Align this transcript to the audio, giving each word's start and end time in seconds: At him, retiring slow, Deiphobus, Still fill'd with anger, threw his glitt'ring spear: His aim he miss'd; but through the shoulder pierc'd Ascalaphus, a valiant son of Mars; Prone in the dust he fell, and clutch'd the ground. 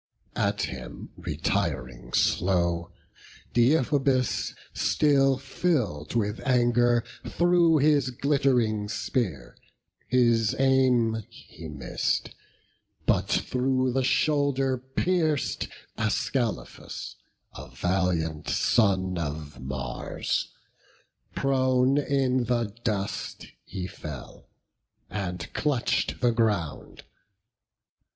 At 0.35 0.63
him, 0.63 1.09
retiring 1.15 2.13
slow, 2.13 2.91
Deiphobus, 3.53 4.55
Still 4.73 5.37
fill'd 5.37 6.15
with 6.15 6.39
anger, 6.43 7.03
threw 7.23 7.77
his 7.77 8.09
glitt'ring 8.09 8.89
spear: 8.89 9.55
His 10.07 10.55
aim 10.57 11.21
he 11.29 11.67
miss'd; 11.69 12.33
but 13.05 13.27
through 13.27 13.93
the 13.93 14.03
shoulder 14.03 14.79
pierc'd 14.95 15.67
Ascalaphus, 15.99 17.17
a 17.53 17.69
valiant 17.69 18.49
son 18.49 19.19
of 19.19 19.59
Mars; 19.59 20.49
Prone 21.35 21.99
in 21.99 22.45
the 22.45 22.73
dust 22.83 23.45
he 23.65 23.85
fell, 23.85 24.49
and 25.11 25.53
clutch'd 25.53 26.21
the 26.21 26.31
ground. 26.31 27.03